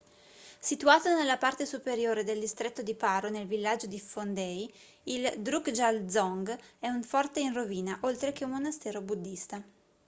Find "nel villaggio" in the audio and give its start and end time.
3.29-3.85